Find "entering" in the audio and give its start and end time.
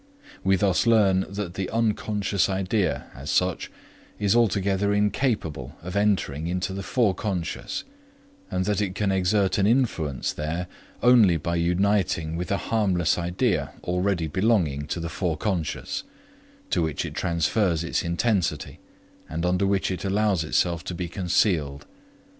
5.95-6.47